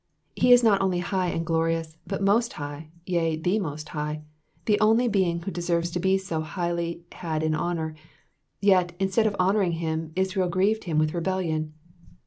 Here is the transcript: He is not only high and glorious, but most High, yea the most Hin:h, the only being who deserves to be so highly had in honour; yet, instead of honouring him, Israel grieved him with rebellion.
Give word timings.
He 0.35 0.51
is 0.51 0.63
not 0.63 0.81
only 0.81 0.97
high 0.97 1.27
and 1.27 1.45
glorious, 1.45 1.95
but 2.07 2.23
most 2.23 2.53
High, 2.53 2.89
yea 3.05 3.35
the 3.35 3.59
most 3.59 3.89
Hin:h, 3.89 4.21
the 4.65 4.79
only 4.79 5.07
being 5.07 5.41
who 5.43 5.51
deserves 5.51 5.91
to 5.91 5.99
be 5.99 6.17
so 6.17 6.41
highly 6.41 7.03
had 7.11 7.43
in 7.43 7.53
honour; 7.53 7.93
yet, 8.61 8.95
instead 8.97 9.27
of 9.27 9.35
honouring 9.39 9.73
him, 9.73 10.11
Israel 10.15 10.49
grieved 10.49 10.85
him 10.85 10.97
with 10.97 11.13
rebellion. 11.13 11.75